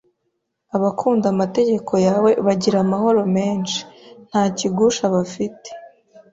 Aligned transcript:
“Abakunda 0.75 1.25
amategeko 1.33 1.93
yawe 2.07 2.31
bagira 2.45 2.77
amahoro 2.81 3.21
menshi, 3.35 3.79
nta 4.29 4.43
kigusha 4.57 5.03
bafite” 5.15 5.69